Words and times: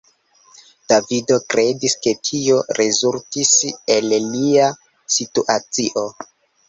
Davido 0.91 1.35
kredis, 1.53 1.95
ke 2.07 2.13
tio 2.29 2.57
rezultis 2.79 3.53
el 3.97 4.09
lia 4.33 4.71
situacio. 5.17 6.07